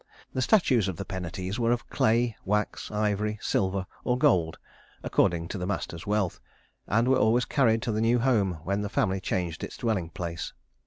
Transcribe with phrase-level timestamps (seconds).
[0.33, 4.57] The statues of the Penates were of clay, wax, ivory, silver, or gold
[5.03, 6.41] according to the master's wealth,
[6.87, 10.53] and were always carried to the new home when the family changed its dwelling place.